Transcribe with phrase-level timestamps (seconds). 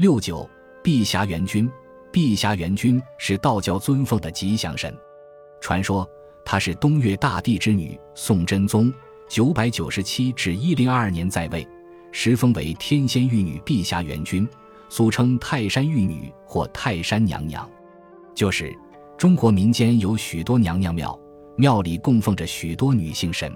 [0.00, 0.48] 六九，
[0.82, 1.70] 碧霞元君。
[2.10, 4.96] 碧霞元君是道教尊奉的吉祥神，
[5.60, 6.08] 传说
[6.42, 8.90] 她是东岳大帝之女，宋真宗
[9.28, 11.68] 九百九十七至一零二二年在位，
[12.12, 14.48] 时封为天仙玉女碧霞元君，
[14.88, 17.68] 俗称泰山玉女或泰山娘娘。
[18.34, 18.74] 就是
[19.18, 21.20] 中国民间有许多娘娘庙，
[21.56, 23.54] 庙里供奉着许多女性神，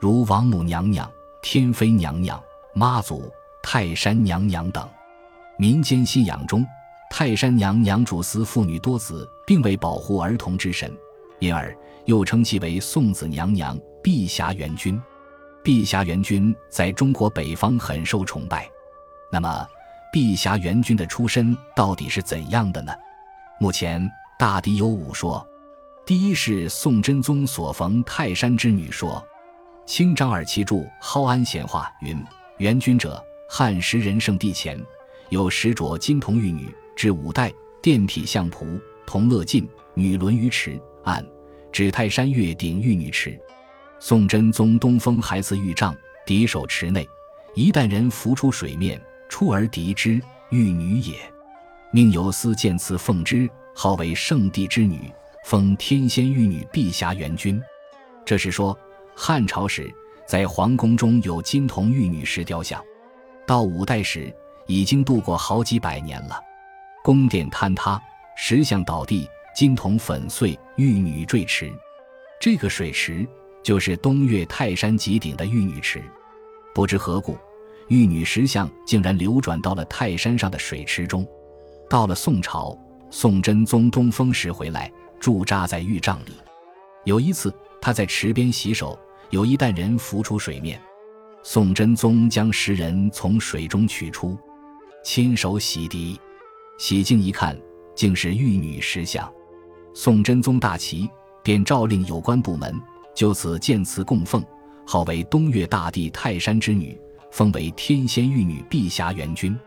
[0.00, 1.08] 如王母娘娘、
[1.40, 2.42] 天妃娘娘、
[2.74, 3.32] 妈祖、
[3.62, 4.84] 泰山娘娘等。
[5.58, 6.64] 民间信仰中。
[7.10, 10.94] 泰山娘娘主司妇女多子，并为保护儿童之神，
[11.40, 15.00] 因而又称其为送子娘娘、碧霞元君。
[15.64, 18.70] 碧霞元君在中国北方很受崇拜。
[19.32, 19.66] 那么，
[20.12, 22.92] 碧霞元君的出身到底是怎样的呢？
[23.58, 25.44] 目前大抵有五说。
[26.06, 29.26] 第一是宋真宗所逢泰山之女说。
[29.86, 32.22] 清张耳其著《蒿庵闲话》云
[32.58, 34.78] ：“元君者，汉时人圣帝前
[35.30, 41.24] 有石着金童玉女。”至五代，殿体相仆，同乐进，女轮于池岸，
[41.70, 43.38] 指泰山月顶玉女池。
[44.00, 47.08] 宋真宗东风还赐玉杖，敌手池内，
[47.54, 51.14] 一旦人浮出水面，出而敌之，玉女也。
[51.92, 55.08] 命有司见赐奉之，号为圣帝之女，
[55.44, 57.62] 封天仙玉女碧霞元君。
[58.24, 58.76] 这是说
[59.14, 59.88] 汉朝时
[60.26, 62.82] 在皇宫中有金童玉女石雕像，
[63.46, 64.34] 到五代时
[64.68, 66.40] 已经度过好几百年了。
[67.02, 68.00] 宫殿坍塌，
[68.36, 71.72] 石像倒地，金铜粉碎，玉女坠池。
[72.40, 73.26] 这个水池
[73.64, 76.00] 就是东岳泰山极顶的玉女池。
[76.74, 77.36] 不知何故，
[77.88, 81.26] 玉女石像竟然流转到了泰山上的水池中。
[81.88, 82.78] 到了宋朝，
[83.10, 86.34] 宋真宗东风时回来，驻扎在玉帐里。
[87.04, 88.98] 有一次，他在池边洗手，
[89.30, 90.78] 有一担人浮出水面。
[91.42, 94.38] 宋真宗将石人从水中取出，
[95.02, 96.18] 亲手洗涤。
[96.78, 97.58] 洗净一看，
[97.94, 99.30] 竟是玉女石像。
[99.94, 101.08] 宋真宗大奇，
[101.42, 102.74] 便诏令有关部门
[103.14, 104.44] 就此建祠供奉，
[104.86, 106.96] 号为东岳大帝泰山之女，
[107.32, 109.58] 封为天仙玉女碧霞元君。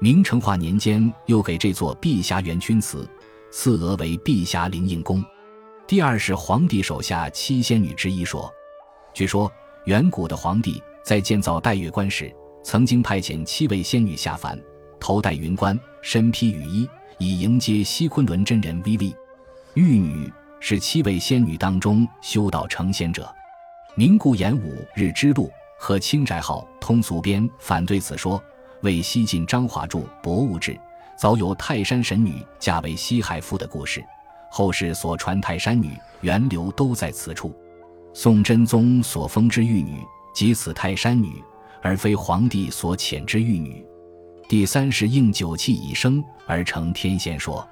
[0.00, 3.08] 明成化年间，又给这座碧霞元君祠，
[3.52, 5.24] 赐额为碧霞灵应宫。
[5.86, 8.52] 第二是皇帝手下七仙女之一说。
[9.14, 9.50] 据说
[9.86, 14.60] 远古的皇帝在建造岱岳观时，曾经派遣七位仙女下凡。
[15.00, 16.88] 头戴云冠，身披雨衣，
[17.18, 18.82] 以迎接西昆仑真人。
[18.84, 19.14] V V，
[19.74, 23.32] 玉女是七位仙女当中修道成仙者。
[23.94, 25.46] 明顾炎武《日之录》
[25.78, 28.42] 和《清宅号通俗编》反对此说，
[28.82, 30.72] 为西晋张华著《博物志》
[31.16, 34.04] 早有泰山神女嫁为西海夫的故事。
[34.50, 37.54] 后世所传泰山女源流都在此处。
[38.14, 40.02] 宋真宗所封之玉女，
[40.34, 41.42] 即此泰山女，
[41.82, 43.84] 而非皇帝所遣之玉女。
[44.48, 47.68] 第三是应九气以生而成天仙说，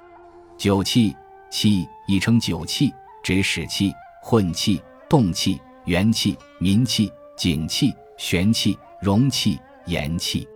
[0.59, 1.15] 九气
[1.49, 2.93] 气亦称九气，
[3.23, 4.79] 指使气、混气、
[5.09, 10.47] 动气、元气、民气、景气、玄气、容气、言气。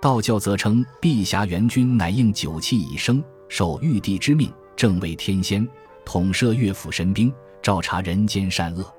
[0.00, 5.68] 道教则称碧霞元君乃应九气以生，受玉帝之命，正为天仙，
[6.02, 7.30] 统摄乐府神兵，
[7.60, 8.90] 照察人间善恶。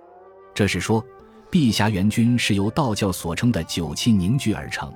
[0.53, 1.03] 这是说，
[1.49, 4.93] 碧霞元君是由道教所称的九气凝聚而成。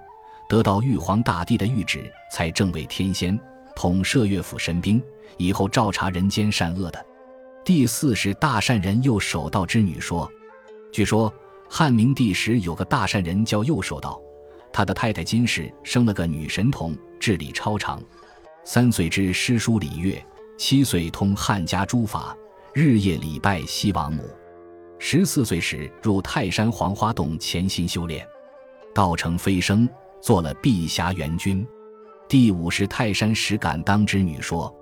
[0.54, 3.40] 得到玉皇大帝的谕旨，才正为天仙，
[3.76, 5.02] 统摄乐府神兵，
[5.38, 7.06] 以后照察人间善恶的。
[7.66, 10.32] 第四是大善人右守道之女说。
[10.92, 11.34] 据说
[11.68, 14.22] 汉明帝时有个大善人叫右守道，
[14.72, 18.00] 他的太太金氏生了个女神童，智力超常。
[18.64, 20.24] 三岁知诗书礼乐，
[20.56, 22.38] 七岁通汉家诸法，
[22.76, 24.24] 日夜礼拜西王母。
[25.00, 28.24] 十四岁时入泰山黄花洞潜心修炼，
[28.94, 29.90] 道成飞升。
[30.24, 31.68] 做了碧霞元君，
[32.30, 34.74] 第五是泰山石敢当之女说，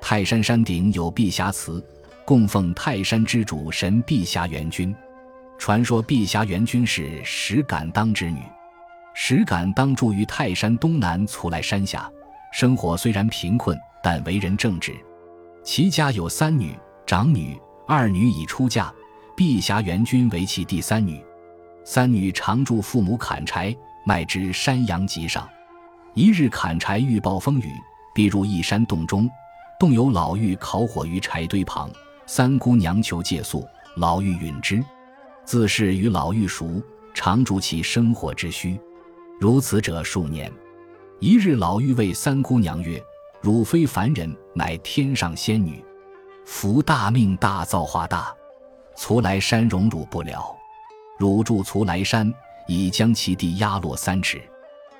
[0.00, 1.80] 泰山山顶有碧霞祠，
[2.24, 4.92] 供奉泰山之主神碧霞元君。
[5.60, 8.40] 传说碧霞元君是石敢当之女，
[9.14, 12.10] 石敢当住于泰山东南徂徕山下，
[12.52, 14.92] 生活虽然贫困，但为人正直。
[15.62, 16.76] 其家有三女，
[17.06, 17.56] 长女、
[17.86, 18.92] 二女已出嫁，
[19.36, 21.24] 碧霞元君为其第三女。
[21.84, 23.72] 三女常助父母砍柴。
[24.04, 25.48] 迈之山阳脊上，
[26.14, 27.72] 一日砍柴遇暴风雨，
[28.14, 29.28] 必入一山洞中。
[29.78, 31.90] 洞有老妪烤火于柴堆旁，
[32.26, 33.66] 三姑娘求借宿，
[33.96, 34.82] 老妪允之。
[35.44, 36.82] 自是与老妪熟，
[37.14, 38.78] 常助其生活之需。
[39.38, 40.50] 如此者数年。
[41.18, 43.02] 一日，老妪谓三姑娘曰
[43.40, 45.84] ：“汝非凡人，乃天上仙女，
[46.46, 48.34] 福大命大，造化大，
[48.96, 50.56] 徂来山容汝不了。
[51.18, 52.32] 汝住徂来山。”
[52.66, 54.40] 已将其地压落三尺，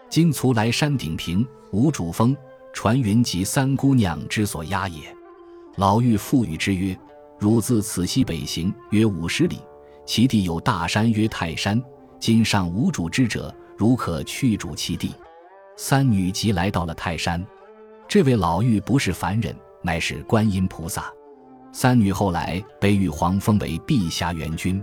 [0.09, 2.37] 今徂来山顶平，无主峰，
[2.73, 5.01] 传云及三姑娘之所压也。
[5.77, 6.99] 老妪复语之曰
[7.39, 9.59] ：“汝自此西北行约五十里，
[10.05, 11.83] 其地有大山曰泰山。
[12.19, 15.15] 今尚无主之者，如可去主其地。”
[15.77, 17.43] 三女即来到了泰山。
[18.07, 21.11] 这位老妪不是凡人，乃是观音菩萨。
[21.73, 24.83] 三女后来被玉皇封为碧霞元君。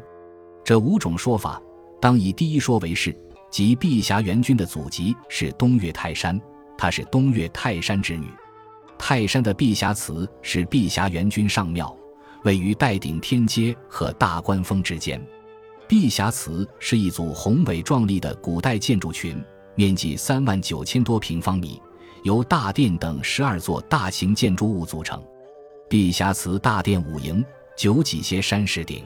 [0.64, 1.62] 这五种说法，
[2.00, 3.16] 当以第一说为是，
[3.50, 6.40] 即碧霞元君的祖籍是东岳泰山，
[6.78, 8.28] 她是东岳泰山之女。
[8.98, 11.96] 泰山的碧霞祠是碧霞元君上庙，
[12.44, 15.22] 位于岱顶天街和大观峰之间。
[15.88, 19.42] 碧霞祠是一组宏伟壮丽的古代建筑群，
[19.76, 21.82] 面积三万九千多平方米，
[22.24, 25.24] 由大殿等十二座大型建筑物组成。
[25.90, 27.46] 碧霞祠大殿五楹，
[27.78, 29.04] 九脊歇山石顶，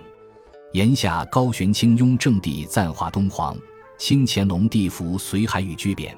[0.73, 3.57] 檐下高悬清雍正帝赞化东皇，
[3.97, 6.15] 清乾隆帝服随海宇居匾。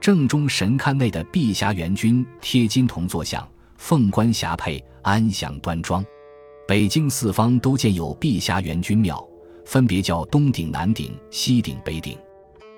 [0.00, 6.04] 正中神龛内的碧霞元君贴金铜坐像，凤冠霞帔，安详端庄。
[6.66, 9.24] 北京四方都建有碧霞元君庙，
[9.64, 12.18] 分别叫东顶、南顶、西顶、北顶。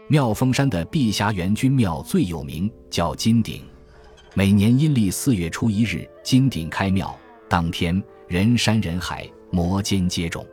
[0.09, 3.63] 妙峰山的碧霞元君庙最有名，叫金顶。
[4.35, 7.19] 每年阴历四月初一日，金顶开庙，
[7.49, 10.45] 当天人山人海，摩肩接踵。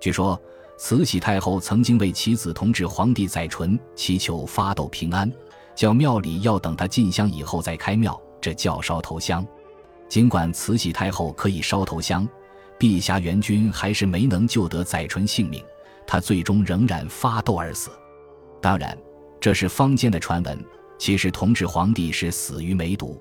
[0.00, 0.40] 据说
[0.76, 5.30] 慈禧太后曾经为其子同治皇帝载淳祈求发斗平安，
[5.74, 9.46] 叫庙里要等他进香以后再开庙，这叫烧头香。
[10.08, 12.28] 尽管慈禧太后可以烧头香，
[12.78, 15.64] 陛下元君还是没能救得载淳性命，
[16.06, 17.90] 他最终仍然发斗而死。
[18.60, 18.96] 当然，
[19.40, 20.64] 这是坊间的传闻。
[20.98, 23.20] 其实同治皇帝是死于梅毒。